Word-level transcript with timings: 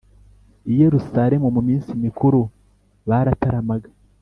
i 0.71 0.73
Yerusalemu 0.81 1.47
mu 1.55 1.61
minsi 1.69 1.89
mikuru 2.03 2.39
barataramaga 3.09 3.89